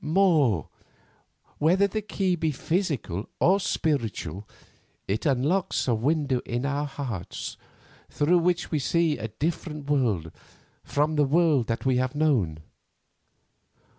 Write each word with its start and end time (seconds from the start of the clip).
More—whether 0.03 1.85
the 1.85 2.01
key 2.01 2.35
be 2.35 2.51
physical 2.51 3.29
or 3.39 3.59
spiritual, 3.59 4.49
it 5.07 5.27
unlocks 5.27 5.87
a 5.87 5.93
window 5.93 6.39
in 6.43 6.65
our 6.65 6.87
hearts 6.87 7.55
through 8.09 8.39
which 8.39 8.71
we 8.71 8.79
see 8.79 9.19
a 9.19 9.27
different 9.27 9.91
world 9.91 10.31
from 10.83 11.17
the 11.17 11.23
world 11.23 11.67
that 11.67 11.85
we 11.85 11.97
have 11.97 12.15
known. 12.15 12.63